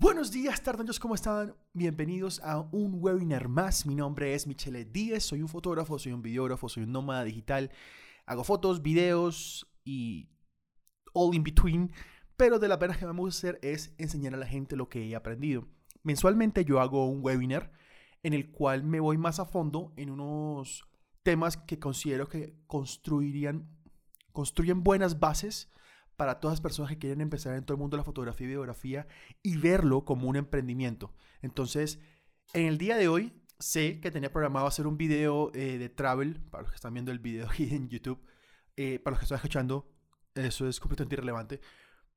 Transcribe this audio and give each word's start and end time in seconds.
Buenos 0.00 0.30
días, 0.30 0.62
tardes, 0.62 1.00
¿cómo 1.00 1.16
están? 1.16 1.56
Bienvenidos 1.72 2.40
a 2.44 2.60
un 2.60 2.98
webinar 3.02 3.48
más. 3.48 3.84
Mi 3.84 3.96
nombre 3.96 4.32
es 4.32 4.46
Michele 4.46 4.84
Díez, 4.84 5.24
soy 5.24 5.42
un 5.42 5.48
fotógrafo, 5.48 5.98
soy 5.98 6.12
un 6.12 6.22
videógrafo, 6.22 6.68
soy 6.68 6.84
un 6.84 6.92
nómada 6.92 7.24
digital. 7.24 7.72
Hago 8.24 8.44
fotos, 8.44 8.80
videos 8.80 9.68
y 9.84 10.28
all 11.14 11.34
in 11.34 11.42
between. 11.42 11.92
Pero 12.36 12.60
de 12.60 12.68
la 12.68 12.76
verdad 12.76 12.96
que 12.96 13.06
me 13.06 13.12
gusta 13.12 13.48
hacer 13.48 13.58
es 13.60 13.92
enseñar 13.98 14.34
a 14.34 14.36
la 14.36 14.46
gente 14.46 14.76
lo 14.76 14.88
que 14.88 15.04
he 15.04 15.16
aprendido. 15.16 15.66
Mensualmente 16.04 16.64
yo 16.64 16.78
hago 16.78 17.08
un 17.08 17.18
webinar 17.20 17.72
en 18.22 18.34
el 18.34 18.52
cual 18.52 18.84
me 18.84 19.00
voy 19.00 19.18
más 19.18 19.40
a 19.40 19.46
fondo 19.46 19.92
en 19.96 20.10
unos 20.10 20.84
temas 21.24 21.56
que 21.56 21.80
considero 21.80 22.28
que 22.28 22.54
construirían, 22.68 23.68
construyen 24.30 24.84
buenas 24.84 25.18
bases 25.18 25.72
para 26.18 26.40
todas 26.40 26.54
las 26.54 26.60
personas 26.60 26.90
que 26.90 26.98
quieren 26.98 27.20
empezar 27.20 27.54
en 27.54 27.64
todo 27.64 27.76
el 27.76 27.80
mundo 27.80 27.96
la 27.96 28.02
fotografía 28.02 28.44
y 28.44 28.48
videografía 28.48 29.06
y 29.40 29.56
verlo 29.56 30.04
como 30.04 30.28
un 30.28 30.34
emprendimiento. 30.34 31.14
Entonces, 31.42 32.00
en 32.54 32.66
el 32.66 32.76
día 32.76 32.96
de 32.96 33.06
hoy, 33.06 33.40
sé 33.60 34.00
que 34.00 34.10
tenía 34.10 34.32
programado 34.32 34.66
hacer 34.66 34.88
un 34.88 34.98
video 34.98 35.52
eh, 35.54 35.78
de 35.78 35.88
travel, 35.88 36.40
para 36.50 36.62
los 36.62 36.72
que 36.72 36.74
están 36.74 36.92
viendo 36.92 37.12
el 37.12 37.20
video 37.20 37.48
aquí 37.48 37.72
en 37.72 37.88
YouTube, 37.88 38.20
eh, 38.76 38.98
para 38.98 39.12
los 39.12 39.20
que 39.20 39.26
están 39.26 39.36
escuchando, 39.36 39.92
eso 40.34 40.66
es 40.66 40.80
completamente 40.80 41.14
irrelevante, 41.14 41.60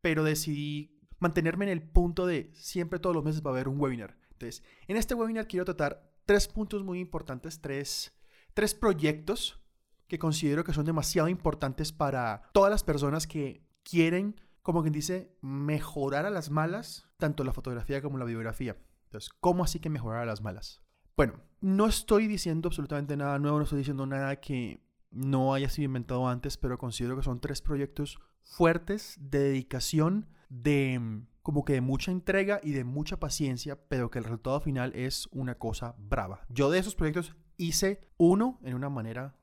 pero 0.01 0.23
decidí 0.23 0.99
mantenerme 1.19 1.65
en 1.65 1.71
el 1.71 1.83
punto 1.83 2.25
de 2.25 2.49
siempre 2.55 2.97
todos 2.97 3.15
los 3.15 3.23
meses 3.23 3.43
va 3.45 3.51
a 3.51 3.53
haber 3.53 3.67
un 3.67 3.79
webinar. 3.79 4.17
Entonces, 4.31 4.63
en 4.87 4.97
este 4.97 5.13
webinar 5.13 5.47
quiero 5.47 5.63
tratar 5.63 6.11
tres 6.25 6.47
puntos 6.47 6.83
muy 6.83 6.99
importantes, 6.99 7.61
tres, 7.61 8.17
tres 8.55 8.73
proyectos 8.73 9.61
que 10.07 10.17
considero 10.17 10.63
que 10.63 10.73
son 10.73 10.85
demasiado 10.85 11.29
importantes 11.29 11.91
para 11.91 12.49
todas 12.51 12.71
las 12.71 12.83
personas 12.83 13.27
que 13.27 13.69
quieren, 13.83 14.39
como 14.61 14.81
quien 14.81 14.93
dice, 14.93 15.35
mejorar 15.41 16.25
a 16.25 16.29
las 16.29 16.49
malas, 16.49 17.07
tanto 17.17 17.43
la 17.43 17.53
fotografía 17.53 18.01
como 18.01 18.17
la 18.17 18.25
biografía. 18.25 18.77
Entonces, 19.05 19.29
¿cómo 19.39 19.63
así 19.63 19.79
que 19.79 19.89
mejorar 19.89 20.21
a 20.21 20.25
las 20.25 20.41
malas? 20.41 20.81
Bueno, 21.17 21.41
no 21.59 21.87
estoy 21.87 22.27
diciendo 22.27 22.69
absolutamente 22.69 23.17
nada 23.17 23.37
nuevo, 23.39 23.57
no 23.57 23.63
estoy 23.63 23.79
diciendo 23.79 24.05
nada 24.05 24.37
que 24.39 24.81
no 25.11 25.53
haya 25.53 25.69
sido 25.69 25.85
inventado 25.85 26.27
antes, 26.27 26.57
pero 26.57 26.77
considero 26.77 27.17
que 27.17 27.23
son 27.23 27.41
tres 27.41 27.61
proyectos 27.61 28.19
fuertes 28.41 29.17
de 29.19 29.39
dedicación, 29.39 30.27
de 30.49 31.21
como 31.41 31.65
que 31.65 31.73
de 31.73 31.81
mucha 31.81 32.11
entrega 32.11 32.59
y 32.63 32.71
de 32.71 32.83
mucha 32.83 33.19
paciencia, 33.19 33.87
pero 33.87 34.09
que 34.09 34.19
el 34.19 34.25
resultado 34.25 34.59
final 34.61 34.93
es 34.95 35.27
una 35.31 35.55
cosa 35.55 35.95
brava. 35.97 36.45
Yo 36.49 36.69
de 36.69 36.79
esos 36.79 36.95
proyectos 36.95 37.35
hice 37.57 38.07
uno 38.17 38.59
en 38.63 38.75
una 38.75 38.89
manera 38.89 39.35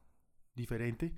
diferente, 0.54 1.14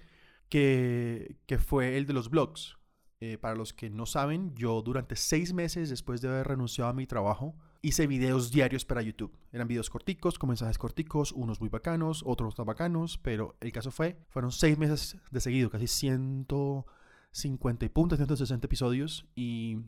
que, 0.48 1.38
que 1.46 1.58
fue 1.58 1.96
el 1.96 2.06
de 2.06 2.12
los 2.12 2.28
blogs. 2.28 2.76
Eh, 3.22 3.36
para 3.36 3.54
los 3.54 3.74
que 3.74 3.90
no 3.90 4.06
saben, 4.06 4.54
yo 4.54 4.80
durante 4.80 5.14
seis 5.14 5.52
meses 5.52 5.90
después 5.90 6.22
de 6.22 6.28
haber 6.28 6.48
renunciado 6.48 6.88
a 6.88 6.94
mi 6.94 7.06
trabajo, 7.06 7.54
hice 7.82 8.06
videos 8.06 8.50
diarios 8.50 8.86
para 8.86 9.02
YouTube. 9.02 9.36
Eran 9.52 9.68
videos 9.68 9.90
corticos, 9.90 10.38
con 10.38 10.48
mensajes 10.48 10.78
corticos, 10.78 11.32
unos 11.32 11.60
muy 11.60 11.68
bacanos, 11.68 12.22
otros 12.24 12.56
no 12.56 12.64
bacanos, 12.64 13.18
pero 13.18 13.56
el 13.60 13.72
caso 13.72 13.90
fue, 13.90 14.16
fueron 14.30 14.52
seis 14.52 14.78
meses 14.78 15.18
de 15.30 15.40
seguido, 15.40 15.68
casi 15.68 15.86
150 15.86 17.84
y 17.84 17.88
puntos, 17.90 18.16
160 18.16 18.66
episodios, 18.66 19.26
y 19.34 19.80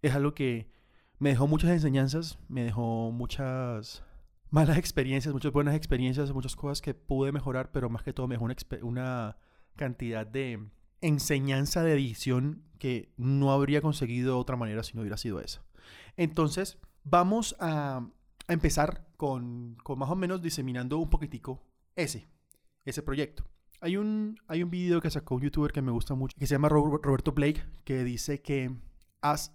es 0.00 0.14
algo 0.14 0.34
que 0.34 0.70
me 1.18 1.30
dejó 1.30 1.48
muchas 1.48 1.70
enseñanzas, 1.70 2.38
me 2.48 2.62
dejó 2.62 3.10
muchas 3.10 4.04
malas 4.48 4.78
experiencias, 4.78 5.34
muchas 5.34 5.50
buenas 5.50 5.74
experiencias, 5.74 6.32
muchas 6.32 6.54
cosas 6.54 6.80
que 6.80 6.94
pude 6.94 7.32
mejorar, 7.32 7.72
pero 7.72 7.90
más 7.90 8.04
que 8.04 8.12
todo 8.12 8.28
me 8.28 8.36
dejó 8.36 8.46
una 8.82 9.38
cantidad 9.74 10.24
de 10.24 10.70
enseñanza 11.00 11.82
de 11.82 11.92
edición 11.94 12.62
que 12.78 13.12
no 13.16 13.52
habría 13.52 13.82
conseguido 13.82 14.34
de 14.34 14.40
otra 14.40 14.56
manera 14.56 14.82
si 14.82 14.94
no 14.94 15.02
hubiera 15.02 15.16
sido 15.16 15.40
esa. 15.40 15.62
Entonces, 16.16 16.78
vamos 17.04 17.56
a, 17.60 18.06
empezar 18.48 19.06
con, 19.16 19.76
más 19.96 20.10
o 20.10 20.16
menos 20.16 20.42
diseminando 20.42 20.98
un 20.98 21.08
poquitico 21.08 21.62
ese, 21.94 22.26
ese 22.84 23.02
proyecto. 23.02 23.44
Hay 23.80 23.96
un, 23.96 24.38
hay 24.46 24.62
un 24.62 24.70
video 24.70 25.00
que 25.00 25.10
sacó 25.10 25.36
un 25.36 25.42
youtuber 25.42 25.72
que 25.72 25.82
me 25.82 25.92
gusta 25.92 26.14
mucho, 26.14 26.36
que 26.38 26.46
se 26.46 26.54
llama 26.54 26.68
Roberto 26.68 27.32
Blake, 27.32 27.64
que 27.84 28.04
dice 28.04 28.42
que 28.42 28.74
haz 29.22 29.54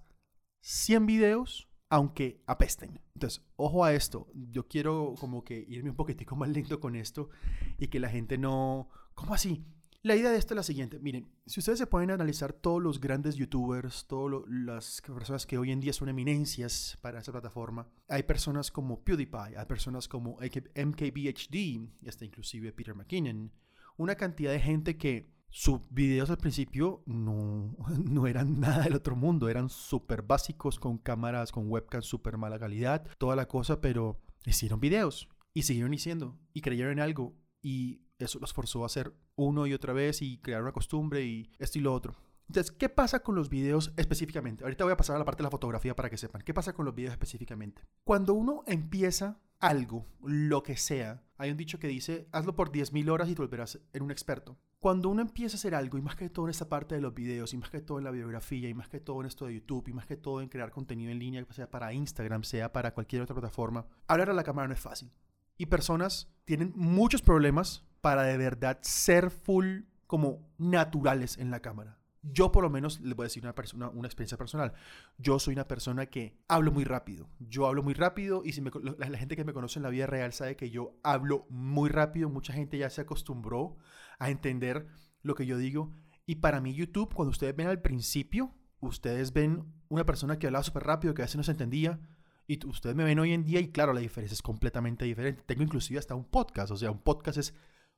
100 0.61 1.05
videos 1.05 1.67
aunque 1.89 2.41
apesten. 2.47 2.99
Entonces, 3.13 3.43
ojo 3.55 3.83
a 3.85 3.93
esto. 3.93 4.27
Yo 4.33 4.67
quiero 4.67 5.13
como 5.19 5.43
que 5.43 5.65
irme 5.67 5.91
un 5.91 5.95
poquitico 5.95 6.35
más 6.35 6.49
lento 6.49 6.79
con 6.79 6.95
esto 6.95 7.29
y 7.77 7.87
que 7.87 7.99
la 7.99 8.09
gente 8.09 8.37
no... 8.37 8.89
¿Cómo 9.13 9.33
así? 9.33 9.63
La 10.05 10.15
idea 10.15 10.29
de 10.29 10.37
esto 10.37 10.53
es 10.53 10.57
la 10.57 10.61
siguiente. 10.61 10.99
Miren, 10.99 11.27
si 11.47 11.59
ustedes 11.59 11.79
se 11.79 11.87
pueden 11.87 12.11
analizar 12.11 12.53
todos 12.53 12.79
los 12.79 13.01
grandes 13.01 13.37
youtubers, 13.37 14.05
todas 14.05 14.43
las 14.47 15.01
personas 15.01 15.47
que 15.47 15.57
hoy 15.57 15.71
en 15.71 15.79
día 15.79 15.93
son 15.93 16.09
eminencias 16.09 16.99
para 17.01 17.17
esta 17.17 17.31
plataforma, 17.31 17.89
hay 18.07 18.21
personas 18.21 18.69
como 18.69 19.03
PewDiePie, 19.03 19.57
hay 19.57 19.65
personas 19.65 20.07
como 20.07 20.37
MKBHD, 20.37 22.07
hasta 22.07 22.23
inclusive 22.23 22.71
Peter 22.71 22.93
McKinnon, 22.93 23.51
una 23.97 24.13
cantidad 24.13 24.51
de 24.51 24.59
gente 24.59 24.95
que 24.95 25.33
sus 25.49 25.79
videos 25.89 26.29
al 26.29 26.37
principio 26.37 27.01
no, 27.07 27.75
no 27.97 28.27
eran 28.27 28.59
nada 28.59 28.83
del 28.83 28.93
otro 28.93 29.15
mundo, 29.15 29.49
eran 29.49 29.69
súper 29.69 30.21
básicos 30.21 30.79
con 30.79 30.99
cámaras, 30.99 31.51
con 31.51 31.67
webcams 31.67 32.05
súper 32.05 32.37
mala 32.37 32.59
calidad, 32.59 33.07
toda 33.17 33.35
la 33.35 33.47
cosa, 33.47 33.81
pero 33.81 34.21
hicieron 34.45 34.79
videos 34.79 35.29
y 35.51 35.63
siguieron 35.63 35.93
diciendo 35.93 36.37
y 36.53 36.61
creyeron 36.61 36.91
en 36.91 36.99
algo 36.99 37.35
y 37.63 38.04
eso 38.19 38.39
los 38.39 38.53
forzó 38.53 38.83
a 38.83 38.87
hacer 38.87 39.13
uno 39.35 39.67
y 39.67 39.73
otra 39.73 39.93
vez 39.93 40.21
y 40.21 40.37
crear 40.37 40.61
una 40.61 40.71
costumbre 40.71 41.23
y 41.23 41.51
esto 41.59 41.79
y 41.79 41.81
lo 41.81 41.93
otro. 41.93 42.15
Entonces, 42.47 42.71
¿qué 42.71 42.89
pasa 42.89 43.21
con 43.21 43.35
los 43.35 43.49
videos 43.49 43.91
específicamente? 43.97 44.63
Ahorita 44.63 44.83
voy 44.83 44.93
a 44.93 44.97
pasar 44.97 45.15
a 45.15 45.19
la 45.19 45.25
parte 45.25 45.41
de 45.41 45.45
la 45.45 45.51
fotografía 45.51 45.95
para 45.95 46.09
que 46.09 46.17
sepan. 46.17 46.41
¿Qué 46.43 46.53
pasa 46.53 46.73
con 46.73 46.85
los 46.85 46.93
videos 46.93 47.11
específicamente? 47.11 47.81
Cuando 48.03 48.33
uno 48.35 48.63
empieza 48.67 49.39
algo, 49.59 50.05
lo 50.21 50.61
que 50.61 50.77
sea, 50.77 51.23
hay 51.37 51.49
un 51.49 51.57
dicho 51.57 51.79
que 51.79 51.87
dice, 51.87 52.27
hazlo 52.31 52.55
por 52.55 52.71
10.000 52.71 53.09
horas 53.09 53.29
y 53.29 53.35
te 53.35 53.41
volverás 53.41 53.79
en 53.93 54.03
un 54.03 54.11
experto. 54.11 54.57
Cuando 54.79 55.09
uno 55.09 55.23
empieza 55.23 55.55
a 55.55 55.57
hacer 55.57 55.73
algo, 55.73 55.97
y 55.97 56.03
más 56.03 56.15
que 56.15 56.29
todo 56.29 56.45
en 56.45 56.51
esta 56.51 56.69
parte 56.69 56.93
de 56.93 57.01
los 57.01 57.15
videos, 57.15 57.53
y 57.53 57.57
más 57.57 57.71
que 57.71 57.81
todo 57.81 57.97
en 57.97 58.03
la 58.03 58.11
biografía, 58.11 58.69
y 58.69 58.75
más 58.75 58.89
que 58.89 58.99
todo 58.99 59.21
en 59.21 59.27
esto 59.27 59.47
de 59.47 59.55
YouTube, 59.55 59.87
y 59.87 59.93
más 59.93 60.05
que 60.05 60.15
todo 60.15 60.41
en 60.41 60.49
crear 60.49 60.69
contenido 60.69 61.11
en 61.11 61.17
línea, 61.17 61.43
sea 61.49 61.71
para 61.71 61.93
Instagram, 61.93 62.43
sea 62.43 62.71
para 62.71 62.93
cualquier 62.93 63.23
otra 63.23 63.33
plataforma, 63.33 63.87
hablar 64.07 64.29
a 64.29 64.33
la 64.33 64.43
cámara 64.43 64.67
no 64.67 64.75
es 64.75 64.79
fácil. 64.79 65.11
Y 65.57 65.65
personas 65.65 66.29
tienen 66.43 66.73
muchos 66.75 67.23
problemas 67.23 67.83
para 68.05 68.21
de 68.21 68.37
verdad 68.37 68.77
ser 68.83 69.31
full 69.31 69.79
como 70.05 70.47
naturales 70.59 71.39
en 71.39 71.49
la 71.49 71.59
cámara. 71.59 71.97
Yo 72.21 72.51
por 72.51 72.61
lo 72.61 72.69
menos 72.69 72.99
les 73.01 73.15
voy 73.15 73.23
a 73.23 73.29
decir 73.29 73.41
una, 73.41 73.55
persona, 73.55 73.89
una 73.89 74.07
experiencia 74.07 74.37
personal. 74.37 74.73
Yo 75.17 75.39
soy 75.39 75.55
una 75.55 75.67
persona 75.67 76.05
que 76.05 76.37
hablo 76.47 76.71
muy 76.71 76.83
rápido. 76.83 77.27
Yo 77.39 77.65
hablo 77.65 77.81
muy 77.81 77.95
rápido 77.95 78.43
y 78.45 78.51
si 78.51 78.61
la, 78.61 79.17
gente 79.17 79.35
que 79.35 79.43
me 79.43 79.53
conoce 79.53 79.79
en 79.79 79.83
la 79.83 79.89
vida 79.89 80.05
real 80.05 80.33
sabe 80.33 80.55
que 80.55 80.69
yo 80.69 80.99
hablo 81.01 81.47
muy 81.49 81.89
rápido. 81.89 82.29
Mucha 82.29 82.53
gente 82.53 82.77
ya 82.77 82.91
se 82.91 83.01
acostumbró 83.01 83.75
a 84.19 84.29
entender 84.29 84.85
lo 85.23 85.33
que 85.33 85.47
yo 85.47 85.57
digo. 85.57 85.91
Y 86.27 86.35
para 86.35 86.61
mí 86.61 86.75
YouTube, 86.75 87.11
cuando 87.11 87.31
ustedes 87.31 87.55
ven 87.55 87.65
al 87.65 87.81
principio, 87.81 88.53
ustedes 88.81 89.33
ven 89.33 89.65
una 89.89 90.05
persona 90.05 90.37
que 90.37 90.45
hablaba 90.45 90.61
súper 90.61 90.83
rápido, 90.83 91.15
que 91.15 91.23
a 91.23 91.25
veces 91.25 91.37
no 91.37 91.43
se 91.43 91.53
entendía. 91.53 91.99
Y 92.45 92.63
ustedes 92.67 92.95
me 92.95 93.03
ven 93.03 93.17
hoy 93.17 93.33
en 93.33 93.43
día 93.43 93.59
y 93.61 93.71
claro, 93.71 93.93
la 93.93 94.01
diferencia 94.01 94.35
es 94.35 94.43
completamente 94.43 95.05
diferente. 95.05 95.41
Tengo 95.47 95.63
inclusive 95.63 95.97
hasta 95.97 96.13
un 96.13 96.25
podcast. 96.25 96.69
O 96.69 96.77
sea, 96.77 96.91
un 96.91 97.01
podcast 97.01 97.39
es 97.39 97.55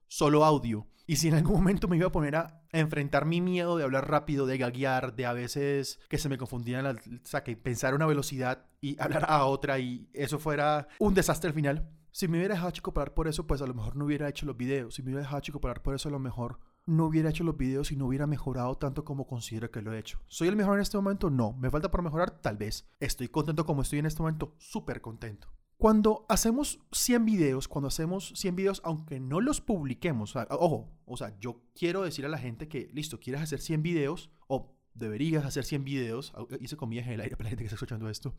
solo 0.08 0.46
audio. 0.46 0.88
Y 1.10 1.16
si 1.16 1.30
en 1.30 1.36
algún 1.36 1.54
momento 1.54 1.88
me 1.88 1.96
iba 1.96 2.08
a 2.08 2.12
poner 2.12 2.36
a 2.36 2.62
enfrentar 2.74 3.26
mi 3.26 3.40
miedo 3.40 3.78
de 3.78 3.86
hablar 3.86 4.10
rápido, 4.10 4.46
de 4.46 4.58
gaguear, 4.58 5.16
de 5.16 5.26
a 5.26 5.32
veces 5.32 6.00
que 6.10 6.18
se 6.18 6.28
me 6.28 6.38
confundían, 6.38 6.86
o 6.86 7.00
sea, 7.24 7.44
que 7.44 7.56
pensar 7.56 7.96
una 7.96 8.06
velocidad 8.06 8.66
y 8.82 8.98
hablar 9.02 9.26
a 9.30 9.46
otra 9.46 9.80
y 9.80 10.10
eso 10.14 10.38
fuera 10.38 10.90
un 11.00 11.14
desastre 11.14 11.48
al 11.48 11.54
final. 11.54 11.90
Si 12.12 12.28
me 12.28 12.38
hubiera 12.38 12.56
dejado 12.56 12.72
chico 12.72 12.94
parar 12.94 13.14
por 13.14 13.28
eso, 13.28 13.48
pues 13.48 13.62
a 13.62 13.68
lo 13.68 13.74
mejor 13.74 13.96
no 13.96 14.06
hubiera 14.06 14.28
hecho 14.28 14.46
los 14.46 14.58
videos. 14.58 14.96
Si 14.96 15.02
me 15.02 15.10
hubiera 15.10 15.22
dejado 15.22 15.42
chico 15.42 15.62
parar 15.62 15.82
por 15.82 15.96
eso, 15.96 16.10
a 16.10 16.12
lo 16.12 16.20
mejor 16.20 16.60
no 16.88 17.06
hubiera 17.06 17.30
hecho 17.30 17.44
los 17.44 17.58
videos 17.58 17.92
y 17.92 17.96
no 17.96 18.08
hubiera 18.08 18.28
mejorado 18.28 18.76
tanto 18.76 19.06
como 19.06 19.28
considero 19.28 19.70
que 19.70 19.82
lo 19.82 19.94
he 19.94 20.00
hecho. 20.00 20.20
¿Soy 20.28 20.48
el 20.48 20.56
mejor 20.56 20.76
en 20.76 20.82
este 20.82 20.98
momento? 20.98 21.30
No. 21.30 21.54
¿Me 21.54 21.70
falta 21.70 21.92
por 21.92 22.02
mejorar? 22.02 22.42
Tal 22.42 22.58
vez. 22.58 22.90
¿Estoy 23.00 23.28
contento 23.28 23.66
como 23.66 23.82
estoy 23.82 24.00
en 24.00 24.08
este 24.08 24.22
momento? 24.22 24.56
Súper 24.58 25.00
contento. 25.02 25.48
Cuando 25.78 26.26
hacemos 26.28 26.80
100 26.92 27.26
videos, 27.26 27.68
cuando 27.68 27.90
hacemos 27.90 28.34
100 28.36 28.56
videos, 28.56 28.82
aunque 28.84 29.20
no 29.20 29.42
los 29.42 29.62
publiquemos, 29.62 30.36
ojo, 30.50 30.92
o 31.06 31.18
sea, 31.18 31.38
yo 31.40 31.62
quiero 31.76 32.02
decir 32.02 32.26
a 32.26 32.30
la 32.30 32.40
gente 32.40 32.68
que, 32.68 32.90
listo, 32.94 33.20
quieres 33.20 33.44
hacer 33.44 33.62
100 33.62 33.84
videos 33.84 34.32
o 34.48 34.76
deberías 34.96 35.46
hacer 35.46 35.66
100 35.66 35.84
videos, 35.84 36.34
hice 36.60 36.78
comillas 36.78 37.06
en 37.06 37.14
el 37.14 37.22
aire 37.22 37.36
para 37.38 37.46
la 37.46 37.50
gente 37.52 37.64
que 37.64 37.68
está 37.68 37.76
escuchando 37.76 38.10
esto, 38.10 38.36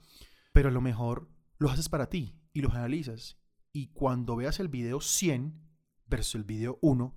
pero 0.52 0.68
a 0.68 0.72
lo 0.72 0.80
mejor 0.80 1.28
los 1.58 1.72
haces 1.72 1.88
para 1.88 2.08
ti 2.08 2.34
y 2.52 2.60
los 2.60 2.74
analizas. 2.74 3.38
Y 3.72 3.88
cuando 3.88 4.34
veas 4.34 4.58
el 4.58 4.66
video 4.66 5.00
100 5.00 5.60
versus 6.06 6.34
el 6.34 6.44
video 6.44 6.78
1, 6.82 7.14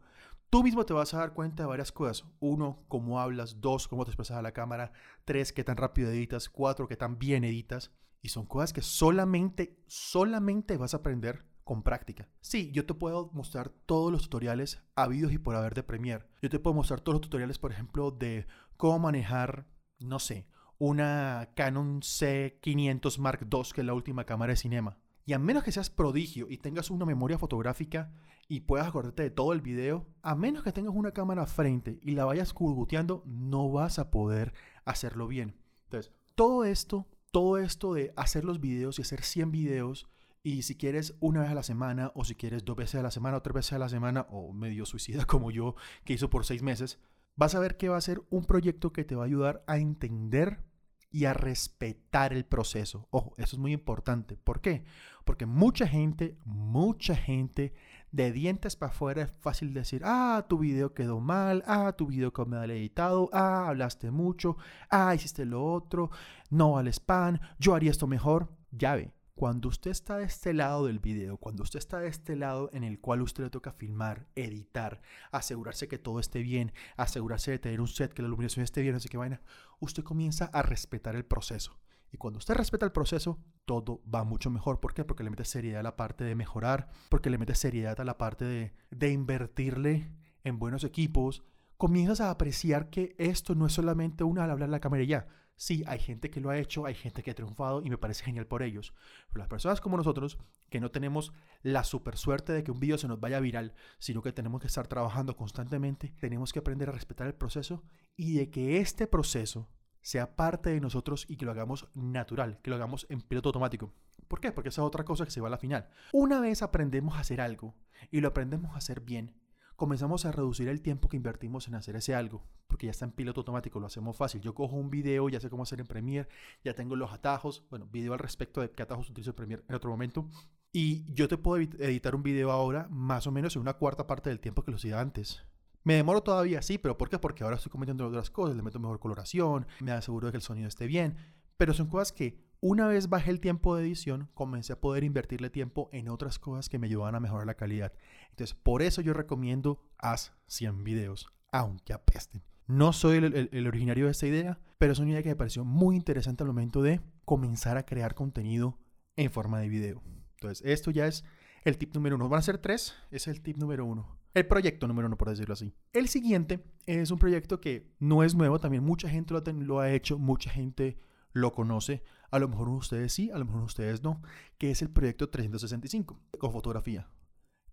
tú 0.52 0.64
mismo 0.64 0.86
te 0.86 0.94
vas 0.94 1.14
a 1.14 1.18
dar 1.18 1.34
cuenta 1.34 1.64
de 1.64 1.70
varias 1.70 1.92
cosas. 1.92 2.28
Uno, 2.40 2.84
cómo 2.88 3.20
hablas. 3.20 3.62
Dos, 3.62 3.88
cómo 3.88 4.04
te 4.06 4.12
expresas 4.12 4.38
a 4.38 4.42
la 4.44 4.52
cámara. 4.52 4.92
Tres, 5.26 5.52
qué 5.52 5.64
tan 5.64 5.78
rápido 5.78 6.12
editas. 6.12 6.50
Cuatro, 6.50 6.88
qué 6.88 6.98
tan 6.98 7.18
bien 7.18 7.44
editas. 7.44 7.92
Y 8.22 8.30
son 8.30 8.46
cosas 8.46 8.74
que 8.74 8.82
solamente, 8.82 9.82
solamente 9.88 10.78
vas 10.78 10.94
a 10.94 10.98
aprender 10.98 11.46
con 11.64 11.84
práctica. 11.84 12.28
Sí, 12.42 12.70
yo 12.74 12.86
te 12.86 12.94
puedo 12.94 13.32
mostrar 13.34 13.70
todos 13.70 14.12
los 14.12 14.24
tutoriales 14.24 14.84
habidos 14.94 15.32
y 15.32 15.40
por 15.40 15.56
haber 15.56 15.74
de 15.74 15.84
Premiere. 15.84 16.26
Yo 16.42 16.50
te 16.50 16.60
puedo 16.60 16.76
mostrar 16.76 17.00
todos 17.00 17.16
los 17.16 17.22
tutoriales, 17.22 17.58
por 17.58 17.72
ejemplo, 17.72 18.12
de 18.12 18.46
cómo 18.78 19.00
manejar, 19.00 19.66
no 20.00 20.20
sé, 20.20 20.48
una 20.78 21.52
Canon 21.56 22.02
C500 22.02 23.20
Mark 23.20 23.48
II, 23.50 23.62
que 23.74 23.82
es 23.82 23.88
la 23.88 23.94
última 23.94 24.26
cámara 24.26 24.52
de 24.52 24.58
cinema. 24.58 24.98
Y 25.26 25.34
a 25.34 25.40
menos 25.40 25.64
que 25.64 25.72
seas 25.72 25.90
prodigio 25.90 26.48
y 26.50 26.58
tengas 26.58 26.90
una 26.90 27.06
memoria 27.06 27.38
fotográfica 27.38 28.12
y 28.48 28.62
puedas 28.62 28.88
acordarte 28.88 29.24
de 29.24 29.30
todo 29.30 29.54
el 29.54 29.62
video, 29.62 30.08
a 30.22 30.36
menos 30.36 30.64
que 30.64 30.72
tengas 30.72 30.94
una 30.94 31.12
cámara 31.12 31.46
frente 31.46 32.00
y 32.02 32.12
la 32.12 32.26
vayas 32.26 32.54
curguteando, 32.54 33.24
no 33.26 33.72
vas 33.72 34.00
a 34.00 34.12
poder 34.12 34.54
hacerlo 34.84 35.28
bien. 35.28 35.56
Entonces, 35.84 36.12
todo 36.36 36.66
esto, 36.66 37.08
todo 37.32 37.58
esto 37.58 37.94
de 37.94 38.14
hacer 38.16 38.44
los 38.44 38.60
videos 38.60 39.00
y 39.00 39.04
hacer 39.04 39.24
100 39.24 39.52
videos, 39.52 40.08
y 40.44 40.64
si 40.64 40.76
quieres 40.76 41.16
una 41.20 41.42
vez 41.42 41.52
a 41.52 41.56
la 41.56 41.64
semana, 41.64 42.12
o 42.16 42.26
si 42.26 42.36
quieres 42.36 42.66
dos 42.66 42.76
veces 42.76 42.96
a 42.96 43.04
la 43.04 43.12
semana, 43.12 43.38
o 43.38 43.42
tres 43.42 43.54
veces 43.54 43.74
a 43.74 43.80
la 43.80 43.90
semana, 43.90 44.26
o 44.32 44.54
medio 44.54 44.86
suicida 44.86 45.26
como 45.28 45.52
yo, 45.52 45.76
que 46.04 46.14
hizo 46.14 46.30
por 46.30 46.46
seis 46.46 46.64
meses, 46.64 47.00
vas 47.36 47.56
a 47.56 47.60
ver 47.60 47.78
que 47.78 47.90
va 47.90 47.98
a 47.98 48.02
ser 48.02 48.22
un 48.30 48.46
proyecto 48.46 48.92
que 48.92 49.04
te 49.04 49.16
va 49.16 49.24
a 49.24 49.28
ayudar 49.28 49.64
a 49.68 49.78
entender 49.78 50.64
y 51.12 51.26
a 51.26 51.34
respetar 51.34 52.34
el 52.34 52.46
proceso. 52.46 53.08
Ojo, 53.12 53.34
eso 53.38 53.56
es 53.56 53.60
muy 53.60 53.74
importante. 53.74 54.38
¿Por 54.38 54.62
qué? 54.62 54.84
Porque 55.26 55.46
mucha 55.46 55.88
gente, 55.88 56.38
mucha 56.46 57.16
gente 57.16 57.74
de 58.12 58.32
dientes 58.32 58.76
para 58.76 58.92
afuera 58.92 59.24
es 59.24 59.32
fácil 59.40 59.74
decir, 59.74 60.02
ah, 60.04 60.46
tu 60.50 60.60
video 60.60 60.94
quedó 60.94 61.20
mal, 61.20 61.64
ah, 61.68 61.94
tu 61.94 62.08
video 62.08 62.34
quedó 62.34 62.46
mal 62.46 62.72
editado, 62.72 63.30
ah, 63.32 63.68
hablaste 63.68 64.12
mucho, 64.12 64.58
ah, 64.90 65.14
hiciste 65.16 65.46
lo 65.46 65.64
otro, 65.64 66.12
no 66.50 66.78
al 66.78 66.88
spam, 66.88 67.40
yo 67.60 67.76
haría 67.76 67.92
esto 67.92 68.08
mejor. 68.08 68.50
Ya 68.72 68.96
ve, 68.96 69.12
cuando 69.42 69.70
usted 69.70 69.90
está 69.90 70.20
de 70.20 70.26
este 70.26 70.54
lado 70.54 70.86
del 70.86 71.00
video, 71.00 71.38
cuando 71.38 71.64
usted 71.64 71.80
está 71.80 71.98
de 71.98 72.08
este 72.08 72.36
lado 72.36 72.70
en 72.74 72.84
el 72.84 73.00
cual 73.00 73.24
usted 73.24 73.46
le 73.46 73.50
toca 73.50 73.72
filmar, 73.72 74.28
editar, 74.36 75.02
asegurarse 75.32 75.88
que 75.88 75.98
todo 75.98 76.20
esté 76.20 76.44
bien, 76.44 76.74
asegurarse 76.96 77.50
de 77.50 77.58
tener 77.58 77.82
un 77.82 77.88
set, 77.88 78.14
que 78.14 78.22
la 78.22 78.28
iluminación 78.28 78.64
esté 78.64 78.84
bien, 78.84 78.94
así 78.94 79.10
que 79.10 79.18
vaina, 79.18 79.42
usted 79.80 80.04
comienza 80.04 80.46
a 80.54 80.62
respetar 80.62 81.16
el 81.16 81.26
proceso. 81.26 81.80
Y 82.12 82.18
cuando 82.18 82.38
usted 82.38 82.54
respeta 82.54 82.86
el 82.86 82.92
proceso, 82.92 83.40
todo 83.66 84.04
va 84.04 84.24
mucho 84.24 84.52
mejor. 84.52 84.80
¿Por 84.80 84.94
qué? 84.94 85.06
Porque 85.06 85.24
le 85.24 85.32
mete 85.32 85.44
seriedad 85.44 85.80
a 85.80 85.84
la 85.84 85.98
parte 85.98 86.24
de 86.24 86.36
mejorar, 86.36 86.92
porque 87.10 87.32
le 87.32 87.40
mete 87.40 87.56
seriedad 87.56 88.00
a 88.00 88.06
la 88.06 88.20
parte 88.20 88.46
de, 88.46 88.76
de 88.92 89.10
invertirle 89.10 90.12
en 90.44 90.60
buenos 90.60 90.84
equipos. 90.84 91.44
Comienzas 91.78 92.22
a 92.22 92.30
apreciar 92.30 92.92
que 92.92 93.16
esto 93.18 93.56
no 93.56 93.66
es 93.66 93.74
solamente 93.74 94.24
una 94.24 94.44
al 94.44 94.52
hablar 94.52 94.70
la 94.70 94.82
cámara 94.82 95.02
y 95.02 95.08
ya 95.08 95.28
Sí, 95.62 95.84
hay 95.86 96.00
gente 96.00 96.32
que 96.32 96.42
lo 96.42 96.50
ha 96.50 96.58
hecho, 96.58 96.88
hay 96.88 96.96
gente 96.96 97.22
que 97.22 97.30
ha 97.30 97.36
triunfado 97.36 97.84
y 97.84 97.92
me 97.92 98.00
parece 98.00 98.24
genial 98.24 98.48
por 98.48 98.64
ellos. 98.64 98.96
Pero 99.30 99.42
las 99.42 99.48
personas 99.48 99.80
como 99.80 99.96
nosotros, 99.96 100.40
que 100.72 100.80
no 100.80 100.90
tenemos 100.90 101.34
la 101.62 101.84
super 101.84 102.18
suerte 102.18 102.52
de 102.52 102.64
que 102.64 102.72
un 102.72 102.80
video 102.80 102.98
se 102.98 103.08
nos 103.08 103.20
vaya 103.20 103.40
viral, 103.40 103.76
sino 104.00 104.24
que 104.24 104.34
tenemos 104.34 104.60
que 104.60 104.66
estar 104.66 104.88
trabajando 104.88 105.36
constantemente, 105.36 106.16
tenemos 106.20 106.52
que 106.52 106.58
aprender 106.58 106.90
a 106.90 106.94
respetar 106.94 107.28
el 107.28 107.36
proceso 107.36 107.84
y 108.16 108.34
de 108.38 108.50
que 108.50 108.80
este 108.80 109.06
proceso 109.06 109.70
sea 110.02 110.36
parte 110.36 110.72
de 110.72 110.82
nosotros 110.82 111.28
y 111.30 111.38
que 111.38 111.46
lo 111.46 111.52
hagamos 111.52 111.90
natural, 111.94 112.60
que 112.64 112.72
lo 112.72 112.78
hagamos 112.78 113.06
en 113.12 113.22
piloto 113.22 113.50
automático. 113.50 113.94
¿Por 114.28 114.40
qué? 114.40 114.52
Porque 114.52 114.70
esa 114.70 114.82
es 114.82 114.88
otra 114.88 115.06
cosa 115.06 115.26
que 115.26 115.32
se 115.32 115.42
va 115.42 115.48
a 115.48 115.52
la 115.52 115.60
final. 115.60 115.88
Una 116.12 116.40
vez 116.40 116.64
aprendemos 116.64 117.18
a 117.18 117.20
hacer 117.20 117.40
algo 117.40 117.76
y 118.10 118.22
lo 118.22 118.30
aprendemos 118.30 118.74
a 118.74 118.80
hacer 118.80 119.02
bien, 119.02 119.40
comenzamos 119.82 120.26
a 120.26 120.32
reducir 120.32 120.68
el 120.68 120.80
tiempo 120.80 121.10
que 121.10 121.18
invertimos 121.18 121.68
en 121.68 121.74
hacer 121.74 121.96
ese 121.96 122.14
algo, 122.14 122.46
porque 122.68 122.86
ya 122.86 122.92
está 122.92 123.06
en 123.06 123.14
piloto 123.14 123.40
automático, 123.40 123.80
lo 123.80 123.88
hacemos 123.88 124.16
fácil. 124.16 124.40
Yo 124.40 124.54
cojo 124.54 124.76
un 124.76 124.92
video, 124.92 125.28
ya 125.28 125.40
sé 125.40 125.50
cómo 125.50 125.64
hacer 125.64 125.80
en 125.80 125.88
Premiere, 125.88 126.30
ya 126.64 126.76
tengo 126.76 126.96
los 126.96 127.12
atajos, 127.12 127.66
bueno, 127.72 127.88
video 127.92 128.14
al 128.14 128.20
respecto 128.20 128.62
de 128.62 128.70
qué 128.70 128.84
atajos 128.84 129.10
utilizo 129.10 129.32
en 129.32 129.38
Premiere 129.38 129.64
en 129.68 129.74
otro 129.74 129.90
momento. 129.90 130.30
Y 130.72 131.12
yo 131.12 131.28
te 131.28 131.40
puedo 131.40 131.60
editar 131.80 132.14
un 132.14 132.22
video 132.22 132.52
ahora 132.52 132.90
más 132.92 133.26
o 133.26 133.32
menos 133.32 133.56
en 133.56 133.64
una 133.64 133.74
cuarta 133.74 134.06
parte 134.06 134.30
del 134.30 134.40
tiempo 134.40 134.64
que 134.64 134.70
lo 134.70 134.78
hacía 134.78 135.00
antes. 135.00 135.42
Me 135.84 135.96
demoro 135.96 136.22
todavía, 136.22 136.62
sí, 136.62 136.78
pero 136.78 136.96
¿por 136.96 137.10
qué? 137.10 137.18
Porque 137.18 137.44
ahora 137.44 137.56
estoy 137.56 137.72
cometiendo 137.72 138.06
otras 138.06 138.30
cosas, 138.30 138.56
le 138.56 138.62
meto 138.62 138.80
mejor 138.80 139.00
coloración, 139.00 139.66
me 139.80 139.94
aseguro 139.94 140.28
de 140.28 140.34
que 140.34 140.38
el 140.38 140.44
sonido 140.44 140.68
esté 140.68 140.86
bien, 140.86 141.18
pero 141.58 141.74
son 141.74 141.88
cosas 141.88 142.12
que 142.12 142.51
una 142.62 142.88
vez 142.88 143.10
bajé 143.10 143.32
el 143.32 143.40
tiempo 143.40 143.76
de 143.76 143.84
edición, 143.84 144.30
comencé 144.36 144.74
a 144.74 144.80
poder 144.80 145.04
invertirle 145.04 145.50
tiempo 145.50 145.90
en 145.92 146.10
otras 146.10 146.38
cosas 146.38 146.70
que 146.70 146.78
me 146.78 146.88
ayudaban 146.88 147.16
a 147.16 147.20
mejorar 147.20 147.48
la 147.48 147.56
calidad. 147.56 147.92
Entonces, 148.30 148.56
por 148.56 148.84
eso 148.84 149.02
yo 149.02 149.14
recomiendo 149.14 149.82
haz 149.98 150.34
100 150.48 150.84
videos, 150.84 151.28
aunque 151.52 151.94
apesten. 151.94 152.44
No 152.68 152.94
soy 152.94 153.18
el, 153.18 153.68
originario 153.68 154.06
de 154.06 154.12
esta 154.12 154.28
idea, 154.28 154.60
pero 154.78 154.94
es 154.94 155.00
una 155.00 155.10
idea 155.10 155.24
que 155.24 155.30
me 155.30 155.36
pareció 155.36 155.66
muy 155.66 155.96
interesante 155.96 156.44
al 156.44 156.48
momento 156.48 156.82
de 156.82 157.02
comenzar 157.26 157.78
a 157.78 157.86
crear 157.86 158.14
contenido 158.14 158.78
en 159.18 159.32
forma 159.32 159.60
de 159.60 159.68
video. 159.68 160.02
Entonces, 160.36 160.66
esto 160.66 160.92
ya 160.92 161.08
es 161.08 161.26
el 161.66 161.78
tip 161.78 161.94
número 161.96 162.16
uno. 162.16 162.30
Van 162.30 162.40
a 162.40 162.44
ser 162.44 162.60
tres, 162.60 162.94
es 163.10 163.28
el 163.28 163.42
tip 163.42 163.58
número 163.58 163.86
uno. 163.86 164.20
El 164.34 164.46
proyecto 164.46 164.88
número 164.88 165.08
uno, 165.08 165.18
por 165.18 165.30
decirlo 165.30 165.54
así. 165.54 165.74
El 165.92 166.08
siguiente 166.08 166.64
es 166.86 167.12
un 167.12 167.20
proyecto 167.20 167.60
que 167.60 167.92
no 168.00 168.24
es 168.24 168.36
nuevo, 168.36 168.60
también 168.60 168.84
mucha 168.84 169.10
gente 169.10 169.34
lo, 169.34 169.42
lo 169.42 169.80
ha 169.80 169.92
hecho, 169.92 170.18
mucha 170.18 170.50
gente 170.50 170.98
lo 171.34 171.54
conoce. 171.54 172.04
A 172.30 172.40
lo 172.40 172.48
mejor 172.48 172.70
ustedes 172.70 173.14
sí, 173.14 173.30
a 173.32 173.38
lo 173.38 173.46
mejor 173.46 173.64
ustedes 173.64 174.04
no, 174.04 174.22
que 174.58 174.72
es 174.72 174.82
el 174.82 174.90
proyecto 174.90 175.30
365 175.30 176.20
con 176.40 176.52
fotografía. 176.52 177.10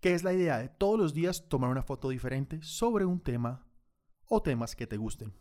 Que 0.01 0.13
es 0.13 0.23
la 0.23 0.33
idea 0.33 0.57
de 0.57 0.69
todos 0.69 0.99
los 0.99 1.13
días 1.13 1.47
tomar 1.49 1.69
una 1.69 1.83
foto 1.83 2.09
diferente 2.09 2.61
sobre 2.61 3.05
un 3.05 3.19
tema 3.19 3.67
o 4.27 4.41
temas 4.41 4.75
que 4.75 4.87
te 4.87 4.97
gusten. 4.97 5.33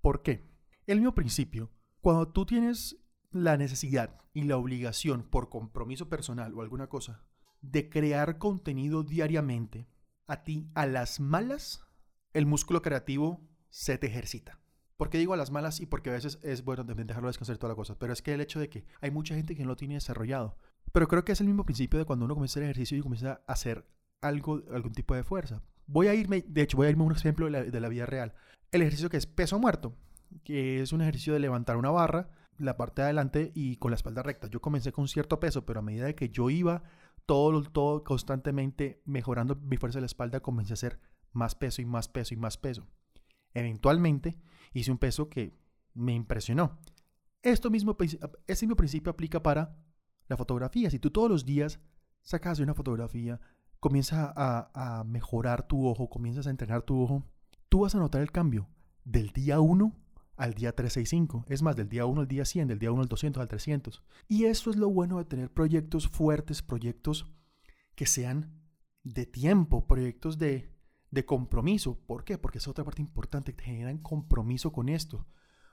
¿Por 0.00 0.22
qué? 0.22 0.48
El 0.86 0.98
mismo 0.98 1.14
principio, 1.14 1.70
cuando 2.00 2.28
tú 2.28 2.46
tienes 2.46 2.96
la 3.30 3.56
necesidad 3.56 4.20
y 4.32 4.44
la 4.44 4.56
obligación 4.56 5.22
por 5.22 5.48
compromiso 5.48 6.08
personal 6.08 6.54
o 6.54 6.62
alguna 6.62 6.88
cosa 6.88 7.24
de 7.60 7.88
crear 7.88 8.38
contenido 8.38 9.02
diariamente, 9.02 9.88
a 10.26 10.44
ti, 10.44 10.70
a 10.74 10.86
las 10.86 11.20
malas, 11.20 11.82
el 12.32 12.46
músculo 12.46 12.82
creativo 12.82 13.48
se 13.70 13.98
te 13.98 14.06
ejercita. 14.06 14.60
¿Por 14.96 15.10
qué 15.10 15.18
digo 15.18 15.34
a 15.34 15.36
las 15.36 15.50
malas? 15.50 15.80
Y 15.80 15.86
porque 15.86 16.10
a 16.10 16.12
veces 16.12 16.38
es 16.42 16.64
bueno 16.64 16.84
dejarlo 16.84 17.28
descansar 17.28 17.58
toda 17.58 17.72
la 17.72 17.76
cosa. 17.76 17.98
Pero 17.98 18.12
es 18.12 18.22
que 18.22 18.32
el 18.32 18.40
hecho 18.40 18.60
de 18.60 18.68
que 18.68 18.84
hay 19.00 19.10
mucha 19.10 19.34
gente 19.34 19.56
que 19.56 19.62
no 19.62 19.70
lo 19.70 19.76
tiene 19.76 19.94
desarrollado. 19.94 20.56
Pero 20.92 21.08
creo 21.08 21.24
que 21.24 21.32
es 21.32 21.40
el 21.40 21.48
mismo 21.48 21.64
principio 21.64 21.98
de 21.98 22.04
cuando 22.04 22.24
uno 22.24 22.34
comienza 22.34 22.60
el 22.60 22.64
ejercicio 22.64 22.96
y 22.96 23.00
comienza 23.00 23.42
a 23.46 23.52
hacer 23.52 23.86
algo, 24.20 24.62
algún 24.72 24.92
tipo 24.92 25.14
de 25.14 25.24
fuerza. 25.24 25.62
Voy 25.86 26.06
a 26.06 26.14
irme, 26.14 26.44
de 26.46 26.62
hecho, 26.62 26.76
voy 26.76 26.86
a 26.86 26.90
irme 26.90 27.02
a 27.02 27.06
un 27.06 27.12
ejemplo 27.12 27.46
de 27.46 27.52
la, 27.52 27.64
de 27.64 27.80
la 27.80 27.88
vida 27.88 28.06
real. 28.06 28.34
El 28.70 28.82
ejercicio 28.82 29.10
que 29.10 29.16
es 29.16 29.26
peso 29.26 29.58
muerto, 29.58 29.94
que 30.44 30.80
es 30.80 30.92
un 30.92 31.02
ejercicio 31.02 31.32
de 31.32 31.40
levantar 31.40 31.76
una 31.76 31.90
barra, 31.90 32.30
la 32.58 32.76
parte 32.76 33.02
de 33.02 33.06
adelante 33.06 33.52
y 33.54 33.76
con 33.76 33.90
la 33.90 33.96
espalda 33.96 34.22
recta. 34.22 34.48
Yo 34.48 34.60
comencé 34.60 34.92
con 34.92 35.08
cierto 35.08 35.40
peso, 35.40 35.66
pero 35.66 35.80
a 35.80 35.82
medida 35.82 36.06
de 36.06 36.14
que 36.14 36.28
yo 36.28 36.50
iba 36.50 36.84
todo, 37.26 37.62
todo 37.62 38.04
constantemente 38.04 39.02
mejorando 39.04 39.56
mi 39.56 39.76
fuerza 39.76 39.98
de 39.98 40.02
la 40.02 40.06
espalda, 40.06 40.40
comencé 40.40 40.72
a 40.72 40.74
hacer 40.74 41.00
más 41.32 41.54
peso 41.54 41.82
y 41.82 41.84
más 41.84 42.08
peso 42.08 42.34
y 42.34 42.36
más 42.36 42.56
peso. 42.56 42.86
Eventualmente 43.54 44.36
hice 44.72 44.90
un 44.90 44.98
peso 44.98 45.28
que 45.28 45.56
me 45.94 46.12
impresionó. 46.12 46.78
Esto 47.42 47.70
mismo, 47.70 47.96
ese 48.46 48.66
mismo 48.66 48.76
principio 48.76 49.12
aplica 49.12 49.42
para 49.42 49.76
la 50.28 50.36
fotografía. 50.36 50.90
Si 50.90 50.98
tú 50.98 51.10
todos 51.10 51.30
los 51.30 51.44
días 51.44 51.80
sacas 52.22 52.58
una 52.58 52.74
fotografía, 52.74 53.40
comienzas 53.80 54.32
a, 54.34 54.70
a, 54.74 55.04
mejorar 55.04 55.66
tu 55.66 55.86
ojo, 55.86 56.08
comienzas 56.08 56.46
a 56.46 56.50
entrenar 56.50 56.82
tu 56.82 57.00
ojo, 57.02 57.22
tú 57.68 57.80
vas 57.80 57.94
a 57.94 57.98
notar 57.98 58.22
el 58.22 58.32
cambio 58.32 58.68
del 59.04 59.28
día 59.30 59.60
1 59.60 59.92
al 60.36 60.54
día 60.54 60.74
365. 60.74 61.44
Es 61.48 61.62
más, 61.62 61.76
del 61.76 61.88
día 61.88 62.06
1 62.06 62.20
al 62.20 62.28
día 62.28 62.44
100, 62.44 62.68
del 62.68 62.78
día 62.78 62.90
1 62.90 63.02
al 63.02 63.08
200, 63.08 63.40
al 63.40 63.48
300. 63.48 64.02
Y 64.28 64.44
eso 64.44 64.70
es 64.70 64.76
lo 64.76 64.88
bueno 64.88 65.18
de 65.18 65.26
tener 65.26 65.52
proyectos 65.52 66.08
fuertes, 66.08 66.62
proyectos 66.62 67.30
que 67.94 68.06
sean 68.06 68.64
de 69.02 69.26
tiempo, 69.26 69.86
proyectos 69.86 70.38
de 70.38 70.73
de 71.14 71.24
compromiso. 71.24 71.98
¿Por 72.06 72.24
qué? 72.24 72.36
Porque 72.36 72.58
es 72.58 72.68
otra 72.68 72.84
parte 72.84 73.00
importante, 73.00 73.52
te 73.52 73.64
generan 73.64 73.98
compromiso 73.98 74.72
con 74.72 74.88
esto. 74.88 75.26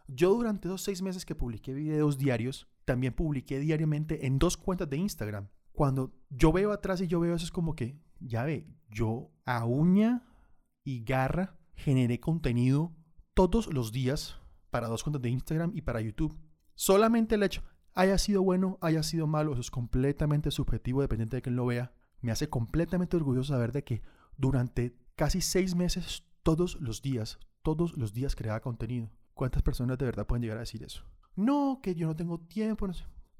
Yo 0.08 0.34
durante 0.34 0.68
esos 0.68 0.84
seis 0.84 1.02
meses 1.02 1.26
que 1.26 1.36
publiqué 1.36 1.74
videos 1.74 2.18
diarios, 2.18 2.68
también 2.86 3.14
publiqué 3.14 3.60
diariamente 3.60 4.26
en 4.28 4.40
dos 4.40 4.56
cuentas 4.56 4.90
de 4.90 4.98
Instagram. 4.98 5.50
Cuando 5.72 6.14
yo 6.30 6.52
veo 6.52 6.72
atrás 6.72 7.02
y 7.02 7.08
yo 7.08 7.20
veo 7.20 7.36
eso 7.36 7.46
es 7.46 7.52
como 7.52 7.76
que, 7.76 8.00
ya 8.20 8.44
ve, 8.44 8.68
yo 8.90 9.32
a 9.46 9.66
uña 9.66 10.24
y 10.84 11.04
garra 11.04 11.58
generé 11.74 12.20
contenido 12.20 12.94
todos 13.34 13.74
los 13.74 13.92
días 13.92 14.40
para 14.70 14.88
dos 14.88 15.04
cuentas 15.04 15.22
de 15.22 15.30
Instagram 15.30 15.72
y 15.74 15.82
para 15.82 16.02
YouTube. 16.02 16.38
Solamente 16.76 17.36
el 17.36 17.44
hecho, 17.44 17.64
haya 17.94 18.18
sido 18.18 18.44
bueno, 18.44 18.78
haya 18.82 19.02
sido 19.02 19.28
malo, 19.28 19.54
eso 19.54 19.62
es 19.62 19.72
completamente 19.72 20.52
subjetivo, 20.52 21.02
dependiente 21.02 21.38
de 21.38 21.42
quien 21.42 21.56
lo 21.56 21.66
vea. 21.66 21.94
Me 22.22 22.32
hace 22.32 22.50
completamente 22.50 23.18
orgulloso 23.18 23.54
saber 23.54 23.72
de 23.72 23.84
que 23.84 24.02
durante 24.38 25.01
casi 25.16 25.42
seis 25.42 25.76
meses 25.76 26.24
todos 26.44 26.80
los 26.80 27.02
días, 27.02 27.40
todos 27.62 27.98
los 27.98 28.14
días 28.14 28.36
creaba 28.36 28.62
contenido. 28.62 29.10
¿Cuántas 29.34 29.64
personas 29.64 29.98
de 29.98 30.06
verdad 30.06 30.28
pueden 30.28 30.42
llegar 30.42 30.58
a 30.58 30.62
decir 30.62 30.84
eso? 30.84 31.04
No, 31.36 31.80
que 31.82 31.96
yo 31.96 32.08
no 32.08 32.16
tengo 32.16 32.40
tiempo. 32.40 32.88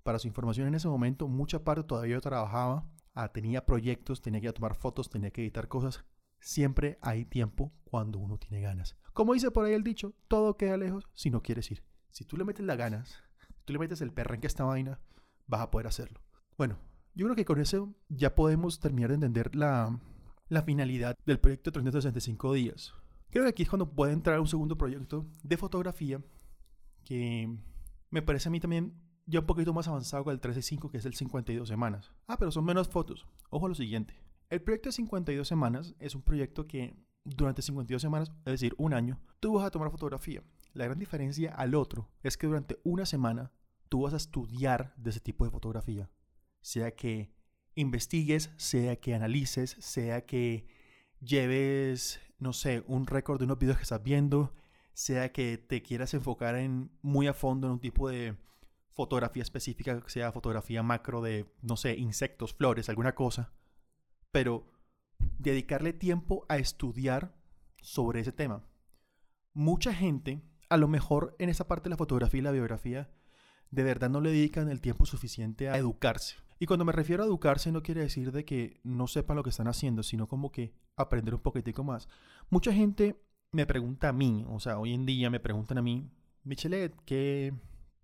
Para 0.04 0.20
su 0.20 0.28
información, 0.28 0.68
en 0.68 0.76
ese 0.76 0.88
momento, 0.88 1.28
mucha 1.28 1.64
parte 1.64 1.84
todavía 1.84 2.16
yo 2.16 2.22
trabajaba, 2.22 2.90
ah, 3.14 3.32
tenía 3.32 3.66
proyectos, 3.66 4.22
tenía 4.22 4.42
que 4.42 4.52
tomar 4.54 4.76
fotos, 4.76 5.10
tenía 5.10 5.32
que 5.32 5.42
editar 5.42 5.68
cosas. 5.68 6.04
Siempre 6.40 6.98
hay 7.02 7.26
tiempo 7.26 7.72
cuando 7.84 8.18
uno 8.18 8.38
tiene 8.38 8.62
ganas. 8.62 8.98
Como 9.14 9.34
dice 9.34 9.52
por 9.52 9.66
ahí 9.66 9.74
el 9.74 9.84
dicho, 9.84 10.16
todo 10.28 10.58
queda 10.58 10.78
lejos 10.78 11.08
si 11.14 11.30
no 11.30 11.44
quieres 11.44 11.70
ir. 11.70 11.84
Si 12.10 12.26
tú 12.26 12.36
le 12.36 12.46
metes 12.46 12.66
las 12.66 12.78
ganas, 12.78 13.22
tú 13.66 13.74
le 13.74 13.80
metes 13.80 14.02
el 14.02 14.12
perrenque 14.12 14.48
a 14.48 14.50
esta 14.50 14.64
vaina, 14.64 15.00
vas 15.48 15.62
a 15.62 15.70
poder 15.70 15.88
hacerlo. 15.88 16.20
Bueno, 16.58 16.80
yo 17.14 17.26
creo 17.26 17.36
que 17.36 17.46
con 17.46 17.60
eso 17.60 17.94
ya 18.10 18.34
podemos 18.34 18.80
terminar 18.80 19.10
de 19.10 19.16
entender 19.16 19.56
la, 19.56 20.00
la 20.52 20.64
finalidad 20.64 21.18
del 21.26 21.40
proyecto 21.40 21.72
365 21.72 22.54
días. 22.54 22.94
Creo 23.30 23.46
que 23.46 23.50
aquí 23.50 23.64
es 23.64 23.70
cuando 23.70 23.90
puede 23.90 24.12
entrar 24.12 24.38
un 24.42 24.48
segundo 24.48 24.78
proyecto 24.78 25.26
de 25.44 25.56
fotografía 25.56 26.22
que 27.06 27.58
me 28.10 28.22
parece 28.22 28.50
a 28.50 28.52
mí 28.52 28.60
también 28.60 28.94
ya 29.26 29.40
un 29.40 29.46
poquito 29.46 29.74
más 29.74 29.88
avanzado 29.88 30.26
que 30.26 30.32
el 30.32 30.42
13.5, 30.42 30.92
que 30.92 30.98
es 30.98 31.06
el 31.06 31.14
52 31.14 31.70
semanas. 31.70 32.12
Ah, 32.28 32.38
pero 32.38 32.52
son 32.52 32.66
menos 32.66 32.90
fotos. 32.90 33.26
Ojo 33.50 33.68
a 33.68 33.70
lo 33.70 33.76
siguiente. 33.76 34.22
El 34.50 34.62
proyecto 34.62 34.90
de 34.90 34.94
52 34.94 35.48
semanas 35.48 35.96
es 36.00 36.16
un 36.16 36.22
proyecto 36.22 36.68
que 36.68 36.94
durante 37.24 37.62
52 37.62 38.02
semanas, 38.02 38.30
es 38.40 38.52
decir, 38.52 38.76
un 38.78 38.94
año, 38.94 39.22
tú 39.40 39.54
vas 39.54 39.66
a 39.66 39.72
tomar 39.72 39.90
fotografía. 39.90 40.44
La 40.74 40.84
gran 40.84 41.00
diferencia 41.00 41.56
al 41.56 41.76
otro 41.76 42.10
es 42.24 42.36
que 42.36 42.48
durante 42.48 42.78
una 42.84 43.06
semana 43.06 43.54
tú 43.88 44.02
vas 44.02 44.14
a 44.14 44.18
estudiar 44.18 44.94
de 44.98 45.12
ese 45.12 45.22
tipo 45.22 45.46
de 45.46 45.52
fotografía. 45.52 46.10
Sea 46.60 46.92
que 46.92 47.32
investigues, 47.76 48.52
sea 48.58 48.96
que 48.98 49.14
analices, 49.14 49.78
sea 49.80 50.26
que 50.26 50.66
lleves, 51.20 52.20
no 52.40 52.54
sé, 52.54 52.84
un 52.88 53.08
récord 53.08 53.40
de 53.40 53.46
unos 53.46 53.60
videos 53.60 53.78
que 53.78 53.84
estás 53.84 54.04
viendo, 54.04 54.54
sea 54.94 55.32
que 55.32 55.58
te 55.58 55.82
quieras 55.82 56.14
enfocar 56.14 56.56
en 56.56 56.92
muy 57.02 57.28
a 57.28 57.34
fondo 57.34 57.68
en 57.68 57.74
un 57.74 57.80
tipo 57.80 58.10
de 58.10 58.36
fotografía 58.92 59.44
específica, 59.44 60.02
sea 60.08 60.32
fotografía 60.32 60.84
macro 60.84 61.22
de, 61.22 61.46
no 61.62 61.78
sé, 61.78 61.96
insectos, 61.98 62.54
flores, 62.54 62.90
alguna 62.90 63.16
cosa, 63.16 63.54
pero 64.32 64.72
dedicarle 65.38 65.94
tiempo 65.94 66.46
a 66.50 66.58
estudiar 66.58 67.34
sobre 67.82 68.20
ese 68.20 68.32
tema. 68.32 68.66
Mucha 69.54 69.94
gente, 69.94 70.42
a 70.70 70.78
lo 70.78 70.88
mejor 70.88 71.36
en 71.40 71.50
esa 71.50 71.68
parte 71.68 71.86
de 71.86 71.92
la 71.92 71.98
fotografía 71.98 72.40
y 72.40 72.44
la 72.44 72.52
biografía, 72.52 73.12
de 73.70 73.84
verdad 73.84 74.10
no 74.10 74.22
le 74.22 74.32
dedican 74.32 74.70
el 74.70 74.82
tiempo 74.82 75.06
suficiente 75.06 75.70
a 75.70 75.78
educarse. 75.78 76.36
Y 76.62 76.68
cuando 76.68 76.86
me 76.86 76.92
refiero 76.92 77.24
a 77.24 77.26
educarse 77.26 77.72
no 77.72 77.82
quiere 77.82 78.02
decir 78.02 78.32
de 78.32 78.46
que 78.46 78.80
no 78.84 79.08
sepan 79.08 79.36
lo 79.36 79.42
que 79.42 79.50
están 79.50 79.68
haciendo, 79.68 80.04
sino 80.04 80.28
como 80.28 80.52
que 80.52 80.76
aprender 80.96 81.34
un 81.34 81.42
poquitico 81.42 81.84
más. 81.84 82.08
Mucha 82.52 82.72
gente 82.72 83.20
me 83.52 83.66
pregunta 83.66 84.10
a 84.10 84.14
mí, 84.14 84.46
o 84.48 84.60
sea, 84.60 84.78
hoy 84.78 84.94
en 84.94 85.08
día 85.08 85.32
me 85.32 85.40
preguntan 85.40 85.80
a 85.80 85.82
mí, 85.82 86.12
Michelet, 86.44 86.96
¿qué, 87.04 87.52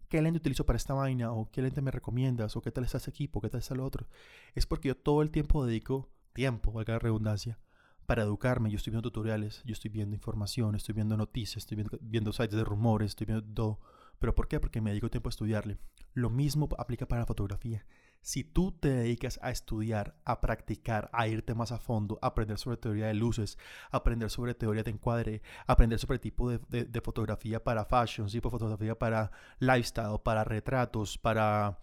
¿qué 0.09 0.23
lente 0.23 0.39
utilizo 0.39 0.65
para 0.65 0.77
esta 0.77 0.95
vaina? 0.95 1.31
¿O 1.33 1.51
qué 1.51 1.61
lente 1.61 1.83
me 1.83 1.91
recomiendas? 1.91 2.55
¿O 2.55 2.63
qué 2.63 2.71
tal 2.71 2.83
está 2.83 2.97
ese 2.97 3.11
equipo? 3.11 3.41
¿Qué 3.41 3.49
tal 3.51 3.59
está 3.59 3.75
lo 3.75 3.85
otro? 3.85 4.07
Es 4.55 4.65
porque 4.65 4.87
yo 4.87 4.97
todo 4.97 5.21
el 5.21 5.29
tiempo 5.29 5.63
dedico 5.63 6.09
tiempo, 6.33 6.71
valga 6.71 6.93
la 6.93 6.99
redundancia, 6.99 7.59
para 8.07 8.23
educarme. 8.23 8.71
Yo 8.71 8.77
estoy 8.77 8.89
viendo 8.89 9.03
tutoriales, 9.03 9.61
yo 9.65 9.73
estoy 9.73 9.91
viendo 9.91 10.15
información, 10.15 10.73
estoy 10.73 10.95
viendo 10.95 11.15
noticias, 11.15 11.57
estoy 11.57 11.75
viendo, 11.75 11.99
viendo 12.01 12.33
sites 12.33 12.57
de 12.57 12.63
rumores, 12.63 13.09
estoy 13.09 13.27
viendo 13.27 13.45
todo. 13.53 13.79
¿Pero 14.17 14.33
por 14.33 14.47
qué? 14.47 14.59
Porque 14.59 14.81
me 14.81 14.89
dedico 14.89 15.11
tiempo 15.11 15.29
a 15.29 15.31
estudiarle. 15.31 15.77
Lo 16.15 16.31
mismo 16.31 16.67
aplica 16.79 17.07
para 17.07 17.21
la 17.21 17.27
fotografía. 17.27 17.85
Si 18.21 18.43
tú 18.43 18.71
te 18.71 18.89
dedicas 18.89 19.39
a 19.41 19.51
estudiar, 19.51 20.15
a 20.25 20.41
practicar, 20.41 21.09
a 21.13 21.27
irte 21.27 21.55
más 21.55 21.71
a 21.71 21.77
fondo, 21.77 22.19
aprender 22.21 22.57
sobre 22.57 22.77
teoría 22.77 23.07
de 23.07 23.13
luces, 23.13 23.57
aprender 23.89 24.29
sobre 24.29 24.53
teoría 24.53 24.83
de 24.83 24.91
encuadre, 24.91 25.41
aprender 25.65 25.99
sobre 25.99 26.19
tipo 26.19 26.49
de, 26.49 26.59
de, 26.85 27.01
fotografía 27.01 27.63
para 27.63 27.85
fashion, 27.85 28.27
tipo 28.27 28.49
de 28.49 28.51
fotografía 28.51 28.99
para 28.99 29.31
lifestyle, 29.59 30.19
para 30.23 30.43
retratos, 30.43 31.17
para 31.17 31.79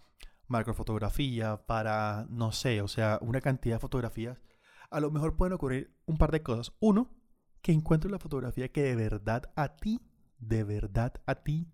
macrofotografía, 0.47 1.65
para, 1.65 2.27
no 2.29 2.51
sé, 2.51 2.81
o 2.81 2.87
sea, 2.87 3.17
una 3.21 3.41
cantidad 3.41 3.75
de 3.75 3.79
fotografías, 3.79 4.37
a 4.89 4.99
lo 4.99 5.11
mejor 5.11 5.35
pueden 5.35 5.53
ocurrir 5.53 5.95
un 6.05 6.17
par 6.17 6.31
de 6.31 6.43
cosas. 6.43 6.73
Uno, 6.79 7.09
que 7.61 7.71
encuentres 7.71 8.11
la 8.11 8.19
fotografía 8.19 8.71
que 8.71 8.83
de 8.83 8.95
verdad 8.95 9.51
a 9.55 9.77
ti, 9.77 9.99
de 10.37 10.63
verdad 10.63 11.13
a 11.25 11.35
ti 11.35 11.67